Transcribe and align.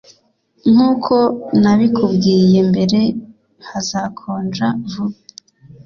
Nkuko 0.71 1.15
nabikubwiye 1.61 2.59
mbere 2.69 2.99
hazakonja 3.67 4.67
vuba 4.89 5.17